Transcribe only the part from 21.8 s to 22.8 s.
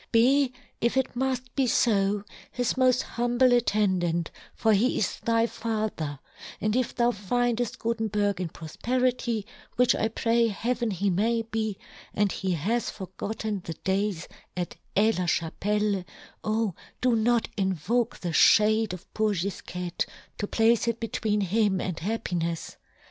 happinefs